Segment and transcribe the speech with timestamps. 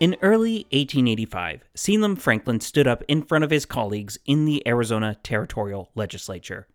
[0.00, 5.18] In early 1885, Selim Franklin stood up in front of his colleagues in the Arizona
[5.22, 6.66] Territorial Legislature.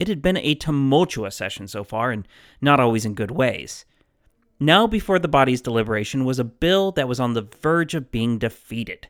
[0.00, 2.26] It had been a tumultuous session so far, and
[2.60, 3.84] not always in good ways.
[4.58, 8.38] Now, before the body's deliberation, was a bill that was on the verge of being
[8.38, 9.06] defeated.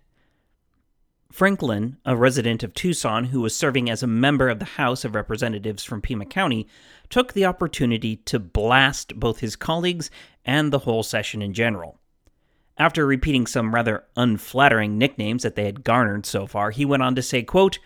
[1.33, 5.15] Franklin, a resident of Tucson who was serving as a member of the House of
[5.15, 6.69] Representatives from Pima County,
[7.09, 10.11] took the opportunity to blast both his colleagues
[10.45, 11.99] and the whole session in general.
[12.79, 17.15] After repeating some rather unflattering nicknames that they had garnered so far, he went on
[17.15, 17.79] to say, quote,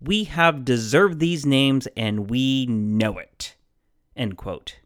[0.00, 3.54] We have deserved these names and we know it.
[4.16, 4.80] End quote.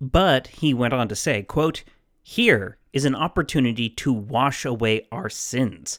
[0.00, 1.82] But he went on to say, quote,
[2.22, 5.98] Here is an opportunity to wash away our sins.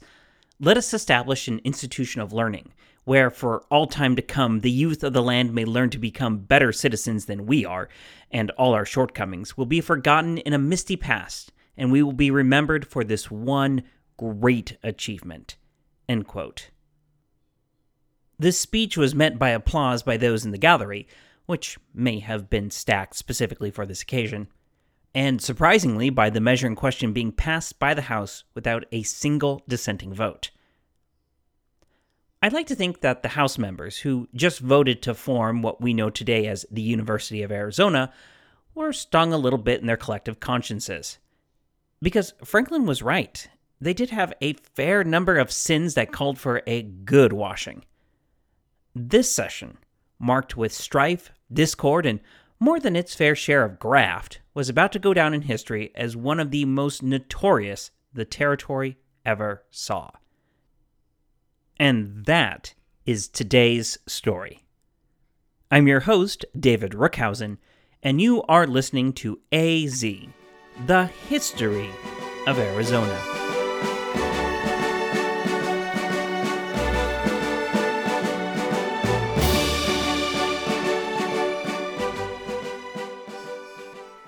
[0.59, 2.71] Let us establish an institution of learning,
[3.03, 6.37] where for all time to come the youth of the land may learn to become
[6.37, 7.89] better citizens than we are,
[8.31, 12.31] and all our shortcomings will be forgotten in a misty past and we will be
[12.31, 13.83] remembered for this one
[14.17, 15.57] great achievement.
[16.07, 16.69] End quote.
[18.37, 21.07] This speech was met by applause by those in the gallery,
[21.45, 24.47] which may have been stacked specifically for this occasion,
[25.13, 29.63] and surprisingly by the measure in question being passed by the House without a single
[29.67, 30.51] dissenting vote.
[32.41, 35.93] I'd like to think that the House members, who just voted to form what we
[35.93, 38.11] know today as the University of Arizona,
[38.75, 41.17] were stung a little bit in their collective consciences.
[42.01, 43.47] Because Franklin was right.
[43.79, 47.83] They did have a fair number of sins that called for a good washing.
[48.93, 49.77] This session,
[50.19, 52.19] marked with strife, discord, and
[52.59, 56.15] more than its fair share of graft, was about to go down in history as
[56.15, 60.11] one of the most notorious the territory ever saw.
[61.77, 62.73] And that
[63.05, 64.63] is today's story.
[65.69, 67.57] I'm your host, David Rookhausen,
[68.01, 70.05] and you are listening to AZ
[70.83, 71.89] the history
[72.47, 73.17] of Arizona.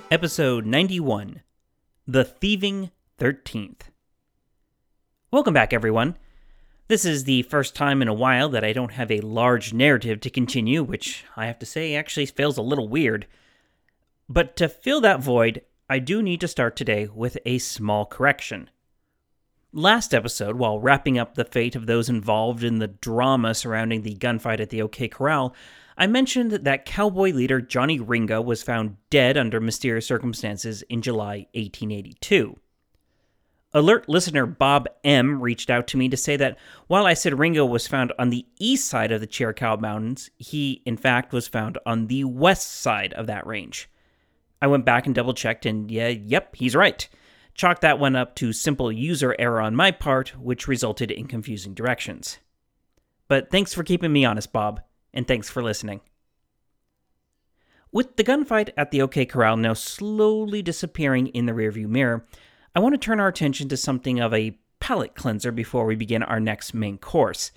[0.09, 1.41] Episode 91
[2.07, 3.81] The Thieving 13th.
[5.29, 6.15] Welcome back, everyone.
[6.87, 10.21] This is the first time in a while that I don't have a large narrative
[10.21, 13.27] to continue, which I have to say actually feels a little weird.
[14.29, 18.69] But to fill that void, I do need to start today with a small correction.
[19.71, 24.15] Last episode, while wrapping up the fate of those involved in the drama surrounding the
[24.15, 25.55] gunfight at the OK Corral,
[25.97, 31.47] I mentioned that cowboy leader Johnny Ringo was found dead under mysterious circumstances in July
[31.53, 32.59] 1882.
[33.73, 37.65] Alert listener Bob M reached out to me to say that while I said Ringo
[37.65, 41.77] was found on the east side of the Chiricahua Mountains, he in fact was found
[41.85, 43.89] on the west side of that range.
[44.61, 47.07] I went back and double checked, and yeah, yep, he's right.
[47.53, 51.73] Chalk that one up to simple user error on my part, which resulted in confusing
[51.73, 52.37] directions.
[53.27, 54.81] But thanks for keeping me honest, Bob,
[55.13, 56.01] and thanks for listening.
[57.91, 62.25] With the gunfight at the OK Corral now slowly disappearing in the rearview mirror,
[62.75, 66.21] I want to turn our attention to something of a palate cleanser before we begin
[66.21, 67.51] our next main course.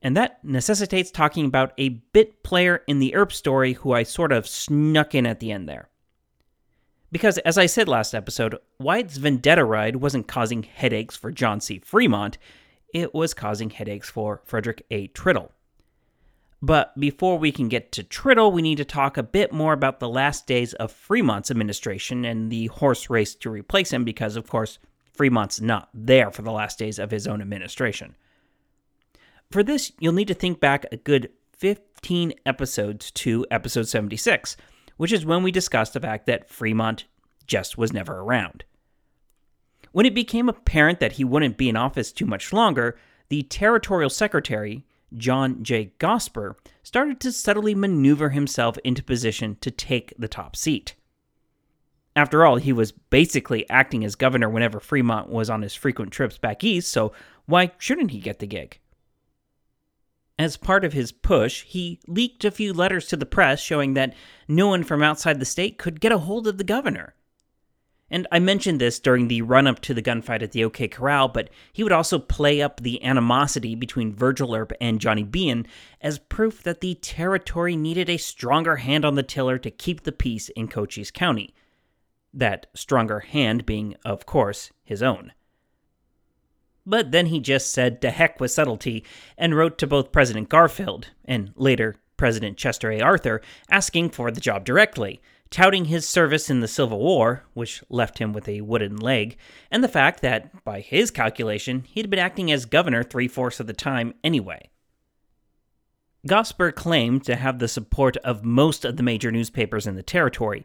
[0.00, 4.32] And that necessitates talking about a bit player in the Earp story who I sort
[4.32, 5.88] of snuck in at the end there.
[7.12, 11.78] Because, as I said last episode, Wyatt's vendetta ride wasn't causing headaches for John C.
[11.78, 12.38] Fremont,
[12.94, 15.08] it was causing headaches for Frederick A.
[15.08, 15.50] Tritle.
[16.62, 20.00] But before we can get to Tritle, we need to talk a bit more about
[20.00, 24.48] the last days of Fremont's administration and the horse race to replace him, because, of
[24.48, 24.78] course,
[25.12, 28.14] Fremont's not there for the last days of his own administration.
[29.50, 34.56] For this, you'll need to think back a good 15 episodes to episode 76
[34.96, 37.04] which is when we discussed the fact that Fremont
[37.46, 38.64] just was never around.
[39.92, 42.96] When it became apparent that he wouldn't be in office too much longer,
[43.28, 44.84] the territorial secretary,
[45.16, 45.92] John J.
[45.98, 50.94] Gosper, started to subtly maneuver himself into position to take the top seat.
[52.14, 56.36] After all, he was basically acting as governor whenever Fremont was on his frequent trips
[56.36, 57.12] back east, so
[57.46, 58.78] why shouldn't he get the gig?
[60.38, 64.14] As part of his push, he leaked a few letters to the press showing that
[64.48, 67.14] no one from outside the state could get a hold of the governor.
[68.12, 71.28] And I mentioned this during the run up to the gunfight at the OK Corral,
[71.28, 75.66] but he would also play up the animosity between Virgil Earp and Johnny Behan
[76.00, 80.12] as proof that the territory needed a stronger hand on the tiller to keep the
[80.12, 81.54] peace in Cochise County.
[82.34, 85.32] That stronger hand being, of course, his own.
[86.84, 89.04] But then he just said to heck with subtlety
[89.38, 93.00] and wrote to both President Garfield and later President Chester A.
[93.00, 93.40] Arthur
[93.70, 95.20] asking for the job directly,
[95.50, 99.36] touting his service in the Civil War, which left him with a wooden leg,
[99.70, 103.66] and the fact that, by his calculation, he'd been acting as governor three fourths of
[103.66, 104.70] the time anyway.
[106.26, 110.64] Gosper claimed to have the support of most of the major newspapers in the territory,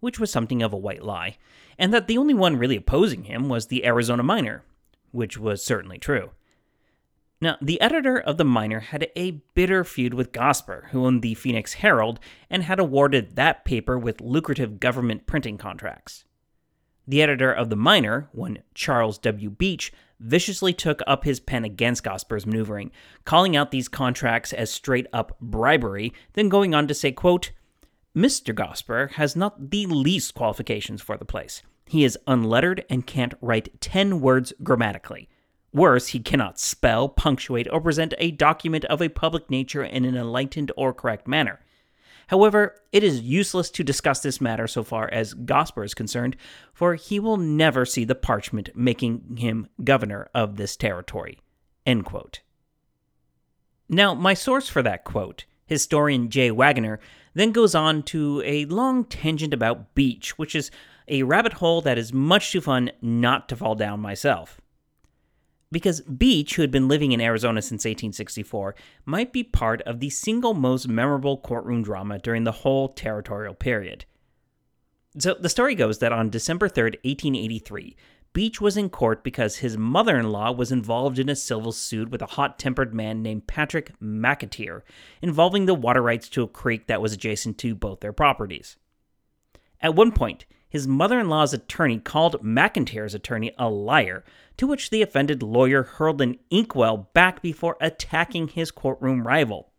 [0.00, 1.36] which was something of a white lie,
[1.78, 4.62] and that the only one really opposing him was the Arizona Miner,
[5.12, 6.30] which was certainly true.
[7.40, 11.34] Now, the editor of the Miner had a bitter feud with Gosper, who owned the
[11.34, 16.24] Phoenix Herald and had awarded that paper with lucrative government printing contracts.
[17.06, 19.50] The editor of the Miner, one Charles W.
[19.50, 22.92] Beach, viciously took up his pen against Gosper's maneuvering,
[23.24, 27.50] calling out these contracts as straight up bribery, then going on to say, quote,
[28.16, 28.54] Mr.
[28.54, 31.62] Gosper has not the least qualifications for the place.
[31.92, 35.28] He is unlettered and can't write 10 words grammatically.
[35.74, 40.16] Worse, he cannot spell, punctuate, or present a document of a public nature in an
[40.16, 41.60] enlightened or correct manner.
[42.28, 46.34] However, it is useless to discuss this matter so far as Gosper is concerned,
[46.72, 51.40] for he will never see the parchment making him governor of this territory.
[53.86, 57.00] Now, my source for that quote, historian Jay Wagoner,
[57.34, 60.70] then goes on to a long tangent about Beach, which is
[61.12, 64.60] a rabbit hole that is much too fun not to fall down myself
[65.72, 68.76] because Beach, who had been living in Arizona since 1864,
[69.06, 74.04] might be part of the single most memorable courtroom drama during the whole territorial period.
[75.18, 77.96] So the story goes that on December 3, 1883,
[78.34, 82.10] Beach was in court because his mother in law was involved in a civil suit
[82.10, 84.82] with a hot tempered man named Patrick McAteer,
[85.20, 88.76] involving the water rights to a creek that was adjacent to both their properties.
[89.82, 94.24] At one point, his mother in law's attorney called McAteer's attorney a liar,
[94.56, 99.70] to which the offended lawyer hurled an inkwell back before attacking his courtroom rival.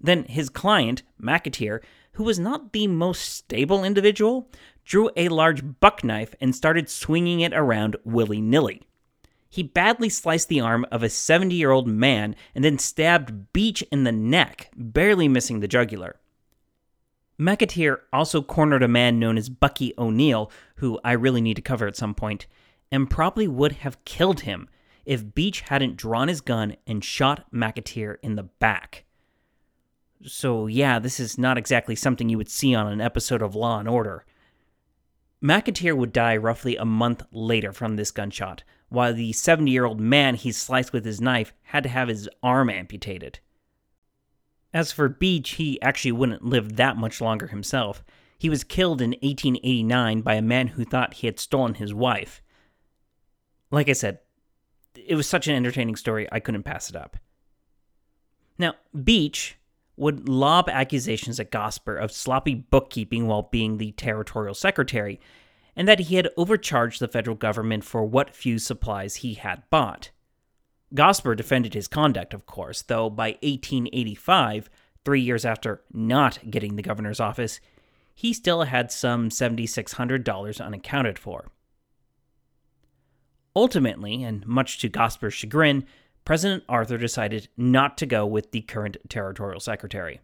[0.00, 1.80] Then his client, McAteer,
[2.12, 4.48] who was not the most stable individual,
[4.84, 8.82] drew a large buck knife and started swinging it around willy nilly.
[9.48, 13.82] He badly sliced the arm of a 70 year old man and then stabbed Beach
[13.90, 16.20] in the neck, barely missing the jugular.
[17.40, 21.86] McAteer also cornered a man known as Bucky O'Neill, who I really need to cover
[21.86, 22.46] at some point,
[22.92, 24.68] and probably would have killed him
[25.06, 29.04] if Beach hadn't drawn his gun and shot McAteer in the back.
[30.22, 33.78] So, yeah, this is not exactly something you would see on an episode of Law
[33.78, 34.26] and Order.
[35.42, 39.98] McAteer would die roughly a month later from this gunshot, while the 70 year old
[39.98, 43.40] man he sliced with his knife had to have his arm amputated.
[44.72, 48.04] As for Beach, he actually wouldn't live that much longer himself.
[48.38, 52.40] He was killed in 1889 by a man who thought he had stolen his wife.
[53.70, 54.20] Like I said,
[54.94, 57.16] it was such an entertaining story, I couldn't pass it up.
[58.58, 58.74] Now,
[59.04, 59.56] Beach
[59.96, 65.20] would lob accusations at Gosper of sloppy bookkeeping while being the territorial secretary,
[65.76, 70.10] and that he had overcharged the federal government for what few supplies he had bought.
[70.94, 74.68] Gosper defended his conduct, of course, though by 1885,
[75.04, 77.60] three years after not getting the governor's office,
[78.14, 81.46] he still had some $7,600 unaccounted for.
[83.54, 85.86] Ultimately, and much to Gosper's chagrin,
[86.24, 90.20] President Arthur decided not to go with the current territorial secretary.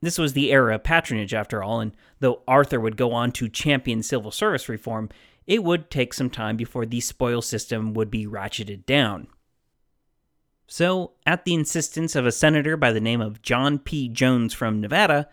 [0.00, 3.48] This was the era of patronage, after all, and though Arthur would go on to
[3.48, 5.10] champion civil service reform,
[5.46, 9.26] it would take some time before the spoil system would be ratcheted down.
[10.66, 14.08] So, at the insistence of a senator by the name of John P.
[14.08, 15.28] Jones from Nevada,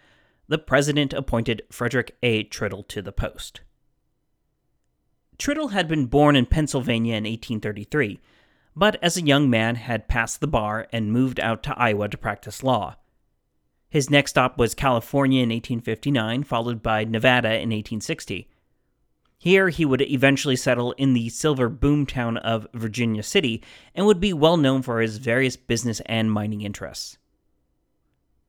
[0.47, 2.43] the president appointed Frederick A.
[2.43, 3.61] Tritle to the post.
[5.37, 8.19] Tritle had been born in Pennsylvania in 1833,
[8.75, 12.17] but as a young man had passed the bar and moved out to Iowa to
[12.17, 12.97] practice law.
[13.89, 18.49] His next stop was California in 1859, followed by Nevada in 1860.
[19.41, 23.63] Here, he would eventually settle in the silver boomtown of Virginia City
[23.95, 27.17] and would be well known for his various business and mining interests.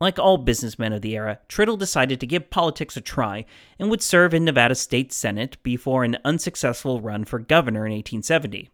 [0.01, 3.45] Like all businessmen of the era, Tritle decided to give politics a try
[3.79, 8.69] and would serve in Nevada State Senate before an unsuccessful run for governor in 1870.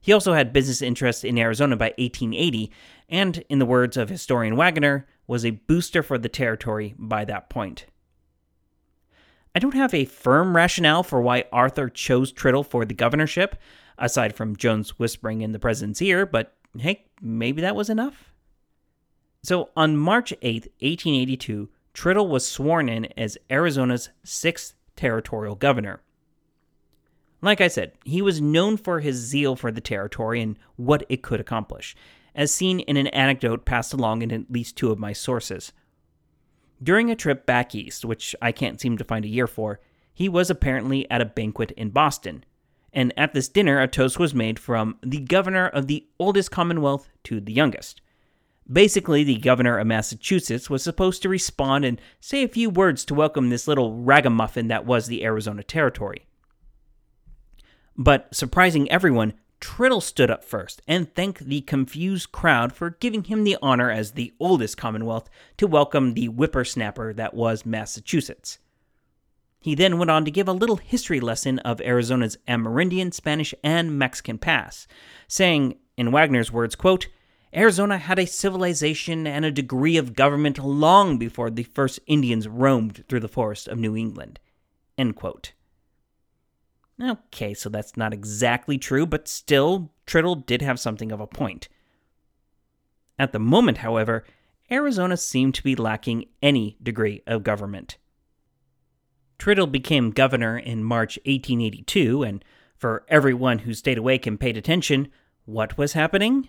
[0.00, 2.70] He also had business interests in Arizona by 1880,
[3.10, 7.50] and, in the words of historian Wagoner, was a booster for the territory by that
[7.50, 7.86] point.
[9.54, 13.56] I don't have a firm rationale for why Arthur chose Tritle for the governorship,
[13.96, 18.32] aside from Jones whispering in the president's ear, but hey, maybe that was enough.
[19.42, 26.00] So on March 8, 1882, Tritle was sworn in as Arizona's sixth territorial governor.
[27.40, 31.22] Like I said, he was known for his zeal for the territory and what it
[31.22, 31.94] could accomplish,
[32.34, 35.72] as seen in an anecdote passed along in at least two of my sources.
[36.84, 39.80] During a trip back east, which I can't seem to find a year for,
[40.12, 42.44] he was apparently at a banquet in Boston.
[42.92, 47.08] And at this dinner, a toast was made from the governor of the oldest commonwealth
[47.24, 48.02] to the youngest.
[48.70, 53.14] Basically, the governor of Massachusetts was supposed to respond and say a few words to
[53.14, 56.26] welcome this little ragamuffin that was the Arizona Territory.
[57.96, 63.44] But surprising everyone, Tritle stood up first and thanked the confused crowd for giving him
[63.44, 68.58] the honor as the oldest Commonwealth to welcome the whippersnapper that was Massachusetts.
[69.60, 73.98] He then went on to give a little history lesson of Arizona's Amerindian, Spanish, and
[73.98, 74.86] Mexican past,
[75.26, 77.08] saying, in Wagoner's words, quote,
[77.54, 83.04] Arizona had a civilization and a degree of government long before the first Indians roamed
[83.08, 84.40] through the forests of New England.
[84.98, 85.52] End quote.
[87.02, 91.68] Okay, so that's not exactly true, but still, Tritle did have something of a point.
[93.18, 94.24] At the moment, however,
[94.70, 97.98] Arizona seemed to be lacking any degree of government.
[99.38, 102.44] Tritle became governor in March 1882, and
[102.76, 105.08] for everyone who stayed awake and paid attention,
[105.44, 106.48] what was happening?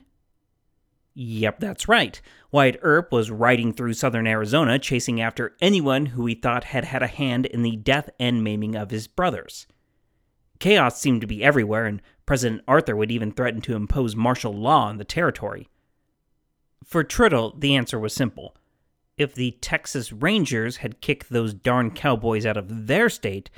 [1.15, 2.21] Yep, that's right.
[2.51, 7.01] Wyatt Earp was riding through southern Arizona chasing after anyone who he thought had had
[7.01, 9.65] a hand in the death and maiming of his brothers.
[10.65, 14.87] Chaos seemed to be everywhere, and President Arthur would even threaten to impose martial law
[14.87, 15.69] on the territory.
[16.83, 18.55] For Tritle, the answer was simple.
[19.15, 23.51] If the Texas Rangers had kicked those darn cowboys out of their state,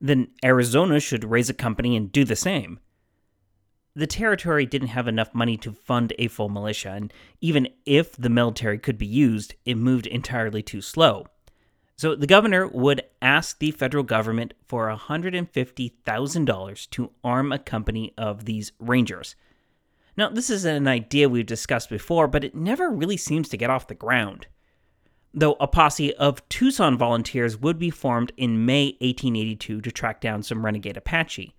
[0.00, 2.78] then Arizona should raise a company and do the same
[3.94, 8.30] the territory didn't have enough money to fund a full militia, and even if the
[8.30, 11.26] military could be used, it moved entirely too slow.
[12.02, 18.44] So the governor would ask the federal government for $150,000 to arm a company of
[18.44, 19.36] these rangers.
[20.16, 23.70] Now, this is an idea we've discussed before, but it never really seems to get
[23.70, 24.48] off the ground.
[25.32, 30.42] Though a posse of Tucson volunteers would be formed in May 1882 to track down
[30.42, 31.54] some renegade Apache.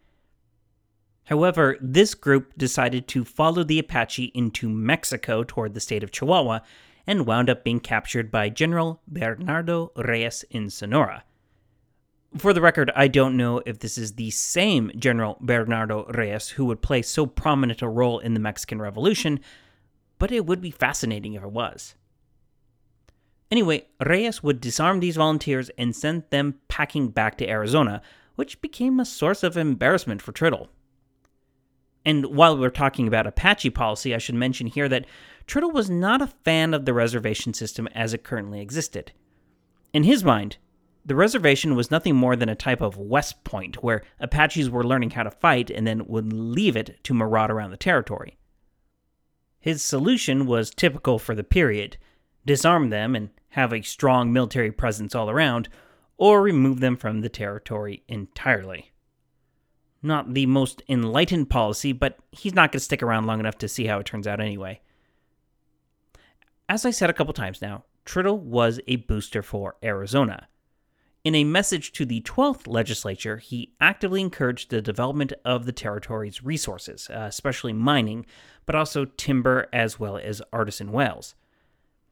[1.27, 6.59] However, this group decided to follow the Apache into Mexico toward the state of Chihuahua
[7.05, 11.23] and wound up being captured by General Bernardo Reyes in Sonora.
[12.37, 16.65] For the record, I don't know if this is the same General Bernardo Reyes who
[16.65, 19.39] would play so prominent a role in the Mexican Revolution,
[20.17, 21.95] but it would be fascinating if it was.
[23.51, 28.01] Anyway, Reyes would disarm these volunteers and send them packing back to Arizona,
[28.35, 30.69] which became a source of embarrassment for Tritle.
[32.03, 35.05] And while we're talking about Apache policy, I should mention here that
[35.47, 39.11] Tritle was not a fan of the reservation system as it currently existed.
[39.93, 40.57] In his mind,
[41.05, 45.11] the reservation was nothing more than a type of West Point where Apaches were learning
[45.11, 48.37] how to fight and then would leave it to maraud around the territory.
[49.59, 51.97] His solution was typical for the period
[52.45, 55.69] disarm them and have a strong military presence all around,
[56.17, 58.91] or remove them from the territory entirely.
[60.01, 63.69] Not the most enlightened policy, but he's not going to stick around long enough to
[63.69, 64.81] see how it turns out anyway.
[66.69, 70.47] As I said a couple times now, Tritle was a booster for Arizona.
[71.23, 76.43] In a message to the 12th legislature, he actively encouraged the development of the territory's
[76.43, 78.25] resources, uh, especially mining,
[78.65, 81.35] but also timber as well as artesian wells.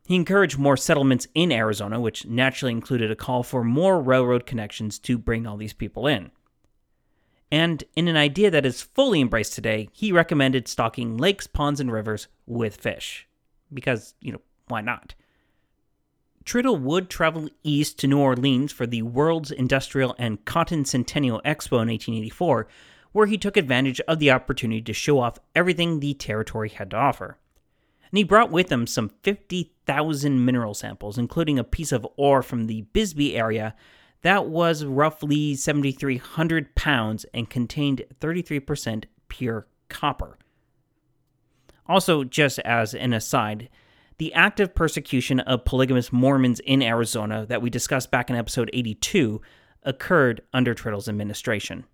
[0.05, 5.00] He encouraged more settlements in Arizona, which naturally included a call for more railroad connections
[5.00, 6.31] to bring all these people in.
[7.51, 11.91] And in an idea that is fully embraced today, he recommended stocking lakes, ponds, and
[11.91, 13.27] rivers with fish.
[13.73, 15.15] Because, you know, why not?
[16.43, 21.81] Tritle would travel east to New Orleans for the World's Industrial and Cotton Centennial Expo
[21.81, 22.67] in 1884,
[23.11, 26.97] where he took advantage of the opportunity to show off everything the territory had to
[26.97, 27.37] offer.
[28.09, 32.67] And he brought with him some 50,000 mineral samples, including a piece of ore from
[32.67, 33.75] the Bisbee area
[34.21, 40.37] that was roughly 7,300 pounds and contained 33% pure copper.
[41.88, 43.69] Also, just as an aside,
[44.17, 49.41] the active persecution of polygamous Mormons in Arizona that we discussed back in episode 82
[49.83, 51.85] occurred under Tritle's administration.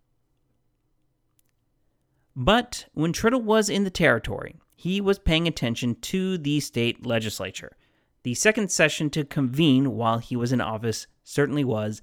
[2.36, 7.76] But when Tritle was in the territory, he was paying attention to the state legislature.
[8.24, 12.02] The second session to convene while he was in office certainly was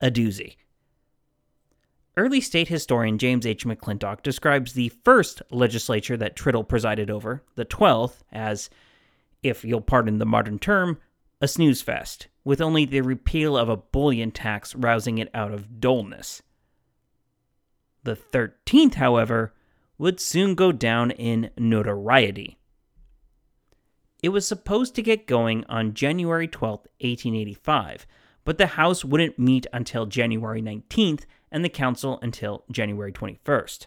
[0.00, 0.56] a doozy.
[2.18, 3.66] Early state historian James H.
[3.66, 8.70] McClintock describes the first legislature that Tritle presided over, the 12th, as,
[9.42, 10.98] if you'll pardon the modern term,
[11.42, 15.78] a snooze fest, with only the repeal of a bullion tax rousing it out of
[15.78, 16.40] dullness.
[18.04, 19.52] The 13th, however,
[19.98, 22.56] would soon go down in notoriety.
[24.22, 28.06] It was supposed to get going on January 12, 1885,
[28.46, 31.24] but the House wouldn't meet until January 19th
[31.56, 33.86] and the Council until January 21st.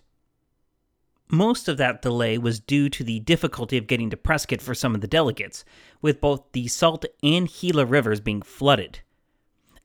[1.31, 4.95] Most of that delay was due to the difficulty of getting to Prescott for some
[4.95, 5.63] of the delegates,
[6.01, 9.01] with both the Salt and Gila rivers being flooded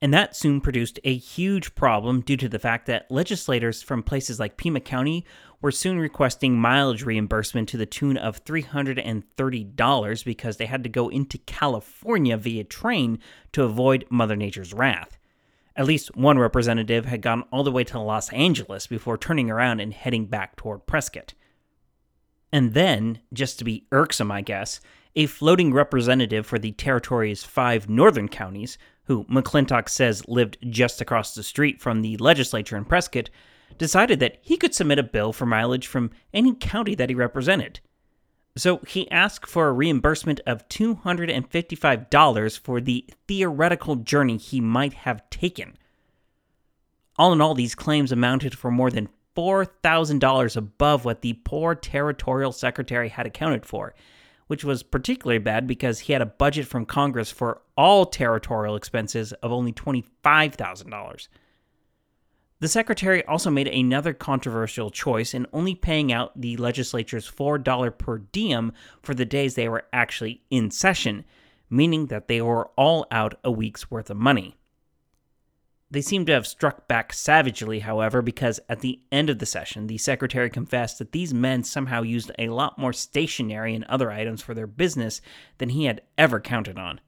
[0.01, 4.39] and that soon produced a huge problem due to the fact that legislators from places
[4.39, 5.25] like Pima County
[5.61, 11.09] were soon requesting mileage reimbursement to the tune of $330 because they had to go
[11.09, 13.17] into California via train
[13.53, 15.17] to avoid Mother Nature's wrath.
[15.75, 19.81] At least one representative had gone all the way to Los Angeles before turning around
[19.81, 21.33] and heading back toward Prescott.
[22.51, 24.79] And then, just to be irksome, I guess,
[25.15, 31.35] a floating representative for the territory's five northern counties who McClintock says lived just across
[31.35, 33.29] the street from the legislature in Prescott,
[33.77, 37.79] decided that he could submit a bill for mileage from any county that he represented.
[38.57, 45.29] So he asked for a reimbursement of $255 for the theoretical journey he might have
[45.29, 45.77] taken.
[47.17, 52.53] All in all, these claims amounted for more than $4,000 above what the poor territorial
[52.53, 53.93] secretary had accounted for,
[54.47, 59.33] which was particularly bad because he had a budget from Congress for all territorial expenses
[59.33, 61.27] of only $25,000.
[62.59, 68.19] The secretary also made another controversial choice in only paying out the legislature's $4 per
[68.19, 68.71] diem
[69.01, 71.25] for the days they were actually in session,
[71.69, 74.55] meaning that they were all out a week's worth of money.
[75.91, 79.87] They seem to have struck back savagely, however, because at the end of the session,
[79.87, 84.41] the secretary confessed that these men somehow used a lot more stationery and other items
[84.41, 85.21] for their business
[85.57, 86.99] than he had ever counted on.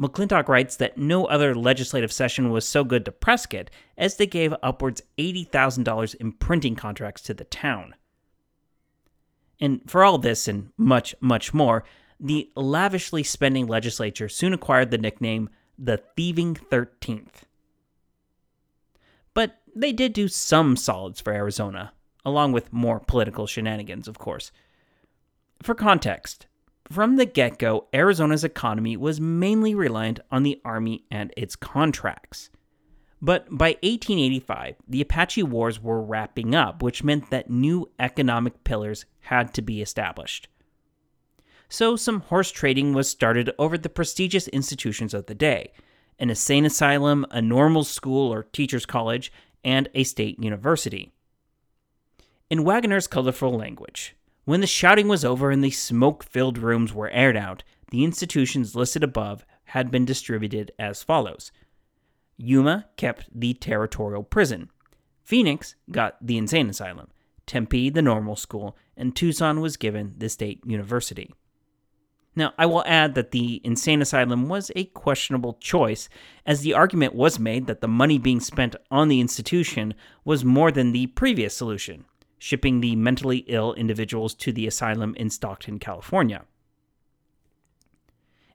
[0.00, 4.54] McClintock writes that no other legislative session was so good to Prescott as they gave
[4.62, 7.94] upwards $80,000 in printing contracts to the town.
[9.58, 11.84] And for all this and much, much more,
[12.20, 17.42] the lavishly spending legislature soon acquired the nickname the Thieving 13th.
[19.34, 21.92] But they did do some solids for Arizona,
[22.24, 24.50] along with more political shenanigans, of course.
[25.62, 26.46] For context,
[26.90, 32.50] from the get go, Arizona's economy was mainly reliant on the Army and its contracts.
[33.20, 39.06] But by 1885, the Apache Wars were wrapping up, which meant that new economic pillars
[39.20, 40.48] had to be established
[41.68, 45.72] so some horse trading was started over the prestigious institutions of the day
[46.18, 49.30] an insane asylum, a normal school or teacher's college,
[49.62, 51.12] and a state university.
[52.48, 54.15] In Wagoner's colorful language,
[54.46, 58.74] when the shouting was over and the smoke filled rooms were aired out, the institutions
[58.74, 61.52] listed above had been distributed as follows.
[62.38, 64.70] Yuma kept the territorial prison,
[65.26, 67.08] Phoenix got the insane asylum,
[67.46, 71.34] Tempe the normal school, and Tucson was given the state university.
[72.36, 76.08] Now, I will add that the insane asylum was a questionable choice,
[76.46, 80.70] as the argument was made that the money being spent on the institution was more
[80.70, 82.04] than the previous solution,
[82.38, 86.44] shipping the mentally ill individuals to the asylum in Stockton, California.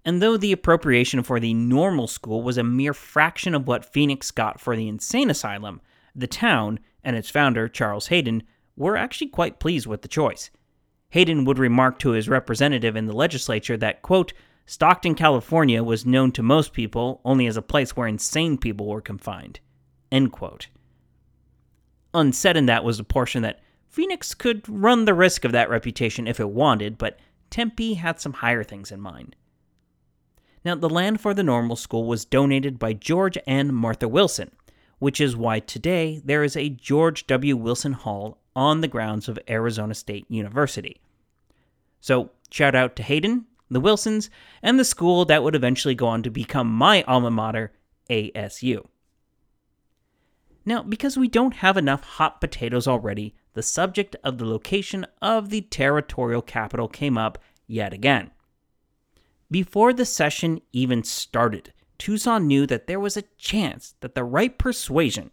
[0.03, 4.31] And though the appropriation for the normal school was a mere fraction of what Phoenix
[4.31, 5.81] got for the insane asylum,
[6.15, 8.43] the town and its founder, Charles Hayden,
[8.75, 10.49] were actually quite pleased with the choice.
[11.09, 14.33] Hayden would remark to his representative in the legislature that, quote,
[14.65, 19.01] Stockton, California was known to most people only as a place where insane people were
[19.01, 19.59] confined.
[20.11, 20.67] End quote.
[22.13, 23.59] Unsaid in that was a portion that
[23.91, 28.31] Phoenix could run the risk of that reputation if it wanted, but Tempe had some
[28.31, 29.35] higher things in mind.
[30.63, 34.51] Now, the land for the normal school was donated by George and Martha Wilson,
[34.99, 37.57] which is why today there is a George W.
[37.57, 41.01] Wilson Hall on the grounds of Arizona State University.
[41.99, 44.29] So, shout out to Hayden, the Wilsons,
[44.63, 47.73] and the school that would eventually go on to become my alma mater,
[48.09, 48.85] ASU.
[50.63, 55.49] Now, because we don't have enough hot potatoes already, the subject of the location of
[55.49, 57.37] the territorial capital came up
[57.67, 58.31] yet again.
[59.49, 64.57] Before the session even started, Tucson knew that there was a chance that the right
[64.57, 65.31] persuasion,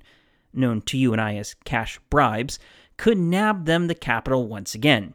[0.52, 2.59] known to you and I as cash bribes,
[2.96, 5.14] could nab them the capital once again.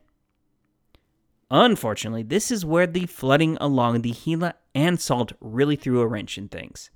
[1.52, 6.38] Unfortunately, this is where the flooding along the Gila and Salt really threw a wrench
[6.38, 6.89] in things.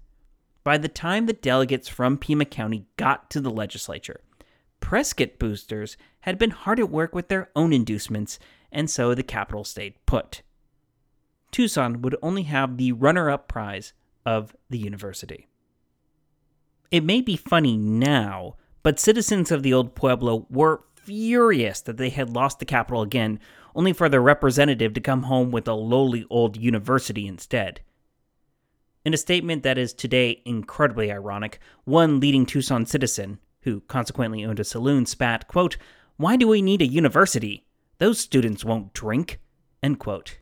[0.63, 4.21] By the time the delegates from Pima County got to the legislature,
[4.87, 8.39] Prescott boosters had been hard at work with their own inducements,
[8.71, 10.43] and so the capital stayed put.
[11.51, 13.91] Tucson would only have the runner up prize
[14.25, 15.49] of the university.
[16.89, 22.09] It may be funny now, but citizens of the old Pueblo were furious that they
[22.09, 23.41] had lost the capital again,
[23.75, 27.81] only for their representative to come home with a lowly old university instead.
[29.03, 34.61] In a statement that is today incredibly ironic, one leading Tucson citizen, who consequently owned
[34.61, 35.75] a saloon, spat, quote,
[36.15, 37.65] Why do we need a university?
[37.97, 39.41] Those students won't drink.
[39.83, 40.39] End quote.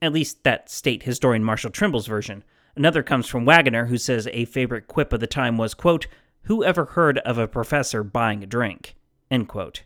[0.00, 2.42] At least that state historian Marshall Trimble's version.
[2.74, 6.06] Another comes from Wagoner, who says a favorite quip of the time was, quote,
[6.44, 8.96] Who ever heard of a professor buying a drink?
[9.30, 9.82] End quote.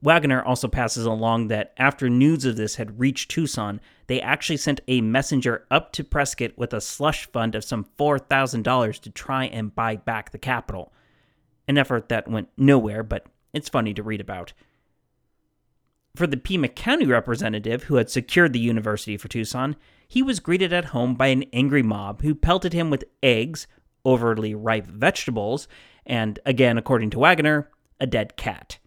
[0.00, 4.80] Wagoner also passes along that after news of this had reached Tucson, they actually sent
[4.86, 9.74] a messenger up to Prescott with a slush fund of some $4,000 to try and
[9.74, 10.92] buy back the capital.
[11.66, 14.52] An effort that went nowhere, but it's funny to read about.
[16.14, 20.72] For the Pima County representative who had secured the university for Tucson, he was greeted
[20.72, 23.66] at home by an angry mob who pelted him with eggs,
[24.04, 25.68] overly ripe vegetables,
[26.06, 28.78] and, again, according to Wagoner, a dead cat.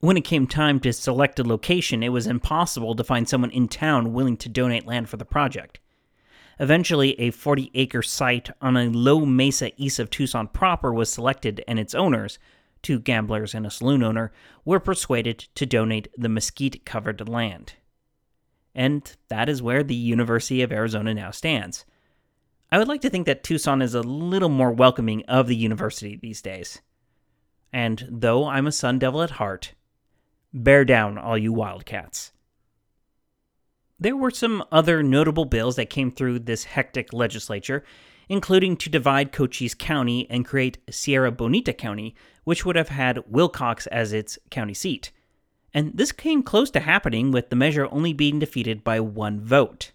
[0.00, 3.68] When it came time to select a location, it was impossible to find someone in
[3.68, 5.78] town willing to donate land for the project.
[6.58, 11.62] Eventually, a 40 acre site on a low mesa east of Tucson proper was selected,
[11.68, 12.38] and its owners,
[12.80, 14.32] two gamblers and a saloon owner,
[14.64, 17.74] were persuaded to donate the mesquite covered land.
[18.74, 21.84] And that is where the University of Arizona now stands.
[22.72, 26.16] I would like to think that Tucson is a little more welcoming of the university
[26.16, 26.80] these days.
[27.70, 29.74] And though I'm a Sun Devil at heart,
[30.52, 32.32] Bear down, all you Wildcats.
[33.98, 37.84] There were some other notable bills that came through this hectic legislature,
[38.28, 43.86] including to divide Cochise County and create Sierra Bonita County, which would have had Willcox
[43.88, 45.12] as its county seat.
[45.74, 49.92] And this came close to happening with the measure only being defeated by one vote.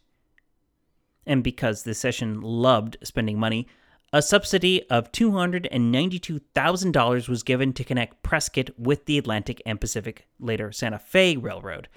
[1.25, 3.67] And because the session loved spending money,
[4.15, 10.71] a subsidy of $292,000 was given to connect Prescott with the Atlantic and Pacific, later
[10.71, 11.89] Santa Fe Railroad,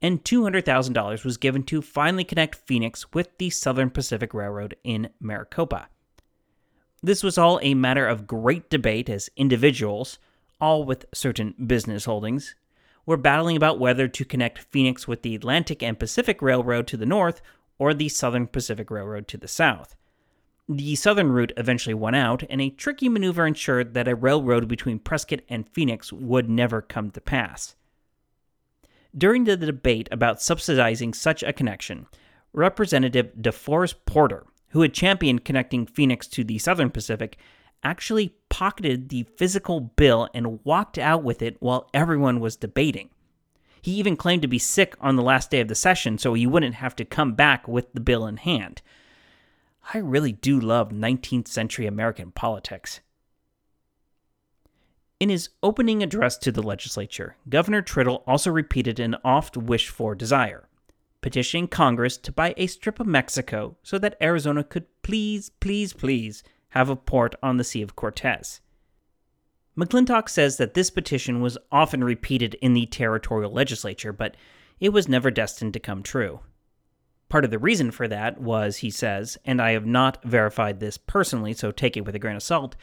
[0.00, 5.88] and $200,000 was given to finally connect Phoenix with the Southern Pacific Railroad in Maricopa.
[7.02, 10.20] This was all a matter of great debate as individuals,
[10.60, 12.54] all with certain business holdings,
[13.04, 17.04] were battling about whether to connect Phoenix with the Atlantic and Pacific Railroad to the
[17.04, 17.42] north
[17.80, 19.96] or the Southern Pacific Railroad to the south.
[20.68, 24.98] The southern route eventually won out, and a tricky maneuver ensured that a railroad between
[24.98, 27.74] Prescott and Phoenix would never come to pass.
[29.16, 32.06] During the debate about subsidizing such a connection,
[32.54, 37.36] Representative DeForest Porter, who had championed connecting Phoenix to the Southern Pacific,
[37.82, 43.10] actually pocketed the physical bill and walked out with it while everyone was debating.
[43.82, 46.46] He even claimed to be sick on the last day of the session so he
[46.46, 48.80] wouldn't have to come back with the bill in hand.
[49.92, 53.00] I really do love 19th century American politics.
[55.20, 60.14] In his opening address to the legislature, Governor Tritle also repeated an oft wished for
[60.14, 60.68] desire
[61.24, 66.42] petitioning Congress to buy a strip of Mexico so that Arizona could please, please, please
[66.68, 68.60] have a port on the Sea of Cortez.
[69.74, 74.36] McClintock says that this petition was often repeated in the territorial legislature, but
[74.80, 76.40] it was never destined to come true.
[77.34, 80.96] Part of the reason for that was, he says, and I have not verified this
[80.96, 82.76] personally, so take it with a grain of salt,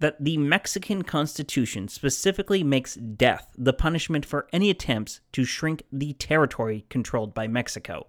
[0.00, 6.14] that the Mexican Constitution specifically makes death the punishment for any attempts to shrink the
[6.14, 8.08] territory controlled by Mexico.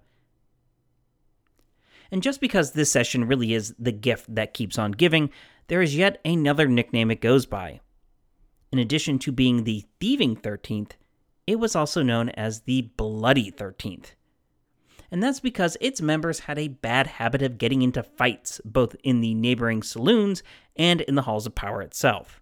[2.12, 5.30] And just because this session really is the gift that keeps on giving,
[5.68, 7.82] there is yet another nickname it goes by.
[8.72, 10.94] In addition to being the thieving 13th,
[11.46, 14.14] it was also known as the Bloody 13th
[15.14, 19.22] and that's because its members had a bad habit of getting into fights, both in
[19.22, 20.42] the neighboring saloons
[20.76, 22.42] and in the halls of power itself.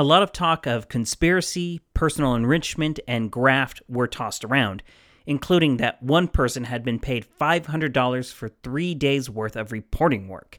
[0.00, 4.82] A lot of talk of conspiracy, personal enrichment, and graft were tossed around,
[5.26, 10.58] including that one person had been paid $500 for three days' worth of reporting work.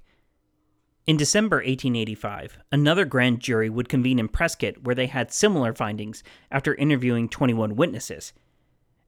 [1.08, 6.22] In December 1885, another grand jury would convene in Prescott where they had similar findings
[6.52, 8.34] after interviewing 21 witnesses,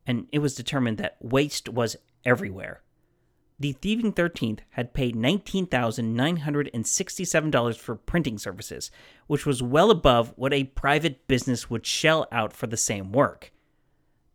[0.07, 2.81] and it was determined that waste was everywhere.
[3.63, 8.91] The Thieving 13th had paid $19,967 for printing services,
[9.27, 13.53] which was well above what a private business would shell out for the same work.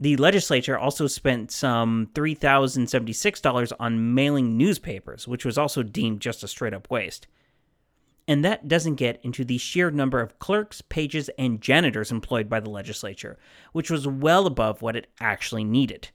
[0.01, 6.49] The legislature also spent some $3,076 on mailing newspapers, which was also deemed just a
[6.49, 7.27] straight up waste.
[8.27, 12.61] And that doesn't get into the sheer number of clerks, pages, and janitors employed by
[12.61, 13.37] the legislature,
[13.73, 16.09] which was well above what it actually needed.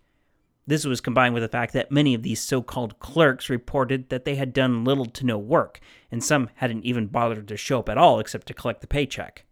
[0.65, 4.25] This was combined with the fact that many of these so called clerks reported that
[4.25, 5.79] they had done little to no work,
[6.11, 9.45] and some hadn't even bothered to show up at all except to collect the paycheck.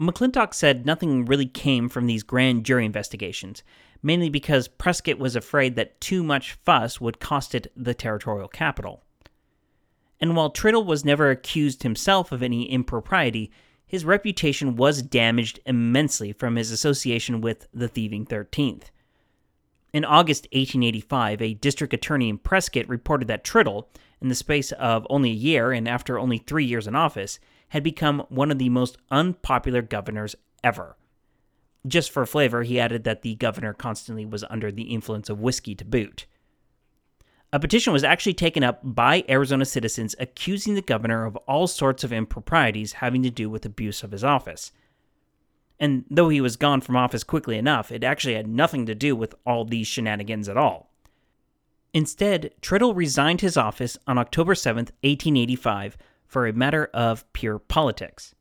[0.00, 3.62] McClintock said nothing really came from these grand jury investigations,
[4.02, 9.02] mainly because Prescott was afraid that too much fuss would cost it the territorial capital
[10.20, 13.50] and while Tritle was never accused himself of any impropriety,
[13.86, 18.84] his reputation was damaged immensely from his association with the Thieving 13th.
[19.96, 23.86] In August 1885, a district attorney in Prescott reported that Tritle,
[24.20, 27.38] in the space of only a year and after only three years in office,
[27.70, 30.98] had become one of the most unpopular governors ever.
[31.86, 35.74] Just for flavor, he added that the governor constantly was under the influence of whiskey
[35.74, 36.26] to boot.
[37.50, 42.04] A petition was actually taken up by Arizona citizens accusing the governor of all sorts
[42.04, 44.72] of improprieties having to do with abuse of his office.
[45.78, 49.14] And though he was gone from office quickly enough, it actually had nothing to do
[49.14, 50.90] with all these shenanigans at all.
[51.92, 58.34] Instead, Tritle resigned his office on October 7, 1885, for a matter of pure politics.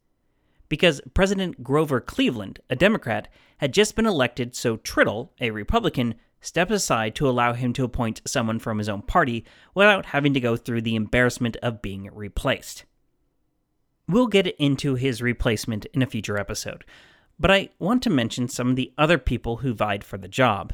[0.67, 6.71] Because President Grover Cleveland, a Democrat, had just been elected, so Tritle, a Republican, stepped
[6.71, 10.56] aside to allow him to appoint someone from his own party without having to go
[10.56, 12.86] through the embarrassment of being replaced.
[14.08, 16.86] We'll get into his replacement in a future episode,
[17.39, 20.74] but I want to mention some of the other people who vied for the job.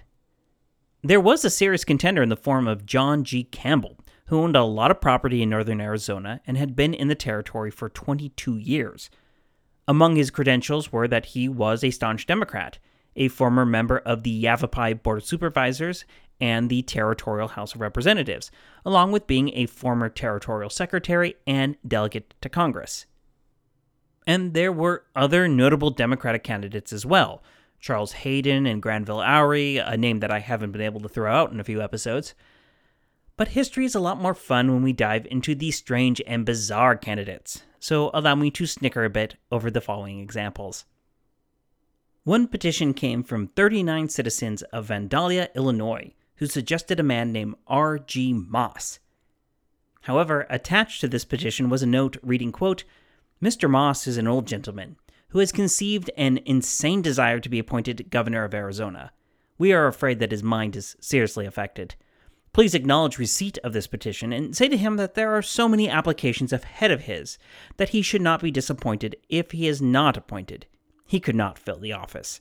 [1.03, 3.43] There was a serious contender in the form of John G.
[3.43, 3.97] Campbell,
[4.27, 7.71] who owned a lot of property in northern Arizona and had been in the territory
[7.71, 9.09] for 22 years.
[9.87, 12.77] Among his credentials were that he was a staunch Democrat
[13.15, 16.05] a former member of the Yavapai Board of Supervisors
[16.39, 18.51] and the Territorial House of Representatives,
[18.85, 23.05] along with being a former territorial secretary and delegate to Congress.
[24.31, 27.43] And there were other notable Democratic candidates as well
[27.81, 31.51] Charles Hayden and Granville Oury, a name that I haven't been able to throw out
[31.51, 32.33] in a few episodes.
[33.35, 36.95] But history is a lot more fun when we dive into these strange and bizarre
[36.95, 40.85] candidates, so allow me to snicker a bit over the following examples.
[42.23, 48.31] One petition came from 39 citizens of Vandalia, Illinois, who suggested a man named R.G.
[48.31, 48.99] Moss.
[50.03, 52.85] However, attached to this petition was a note reading, quote,
[53.41, 53.69] Mr.
[53.69, 54.97] Moss is an old gentleman
[55.29, 59.11] who has conceived an insane desire to be appointed governor of Arizona.
[59.57, 61.95] We are afraid that his mind is seriously affected.
[62.53, 65.89] Please acknowledge receipt of this petition and say to him that there are so many
[65.89, 67.37] applications ahead of his
[67.77, 70.67] that he should not be disappointed if he is not appointed
[71.11, 72.39] he could not fill the office.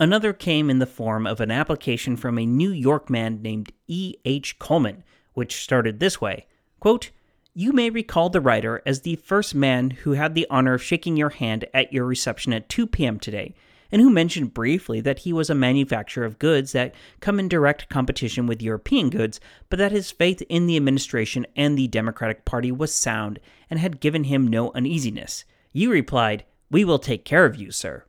[0.00, 4.14] Another came in the form of an application from a New York man named E.
[4.24, 4.58] H.
[4.58, 6.46] Coleman, which started this way
[6.80, 7.10] quote,
[7.56, 11.16] You may recall the writer as the first man who had the honor of shaking
[11.16, 13.20] your hand at your reception at 2 p.m.
[13.20, 13.54] today,
[13.92, 17.88] and who mentioned briefly that he was a manufacturer of goods that come in direct
[17.88, 19.38] competition with European goods,
[19.70, 23.38] but that his faith in the administration and the Democratic Party was sound
[23.70, 25.44] and had given him no uneasiness.
[25.72, 28.04] You replied, We will take care of you, sir.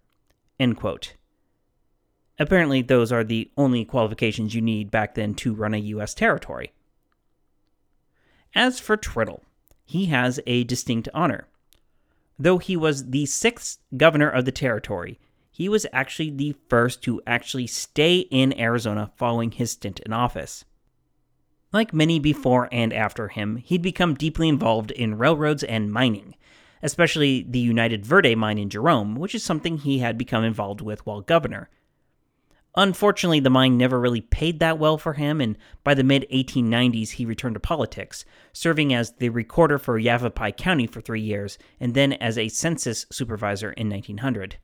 [2.40, 6.16] Apparently, those are the only qualifications you need back then to run a U.S.
[6.16, 6.72] territory.
[8.56, 9.44] As for Tritle,
[9.86, 11.48] he has a distinct honor.
[12.40, 15.20] Though he was the sixth governor of the territory,
[15.52, 20.64] he was actually the first to actually stay in Arizona following his stint in office.
[21.72, 26.36] Like many before and after him, he'd become deeply involved in railroads and mining,
[26.82, 31.06] especially the United Verde mine in Jerome, which is something he had become involved with
[31.06, 31.70] while governor.
[32.78, 37.12] Unfortunately, the mine never really paid that well for him, and by the mid 1890s,
[37.12, 41.94] he returned to politics, serving as the recorder for Yavapai County for three years, and
[41.94, 44.58] then as a census supervisor in 1900.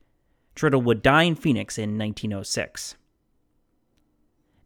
[0.56, 2.95] Tritle would die in Phoenix in 1906.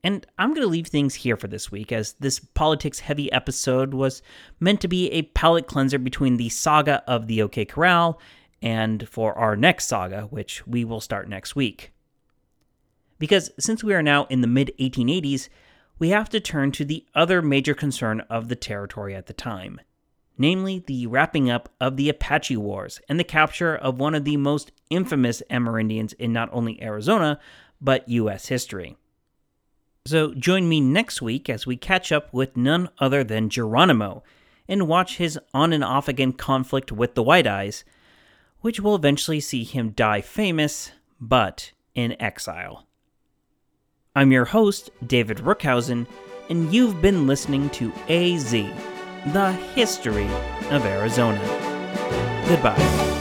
[0.03, 3.93] And I'm going to leave things here for this week, as this politics heavy episode
[3.93, 4.21] was
[4.59, 8.19] meant to be a palate cleanser between the saga of the OK Corral
[8.61, 11.91] and for our next saga, which we will start next week.
[13.17, 15.49] Because since we are now in the mid 1880s,
[15.97, 19.79] we have to turn to the other major concern of the territory at the time
[20.37, 24.37] namely the wrapping up of the Apache Wars and the capture of one of the
[24.37, 27.39] most infamous Amerindians in not only Arizona,
[27.81, 28.47] but U.S.
[28.47, 28.97] history.
[30.05, 34.23] So join me next week as we catch up with none other than Geronimo
[34.67, 37.83] and watch his on and off again conflict with the White Eyes,
[38.61, 42.85] which will eventually see him die famous, but in exile.
[44.17, 46.07] I'm your host, David Rookhausen,
[46.49, 48.51] and you've been listening to AZ,
[49.33, 50.27] the history
[50.69, 51.41] of Arizona.
[52.47, 53.14] Goodbye.